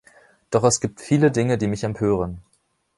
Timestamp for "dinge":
1.29-1.59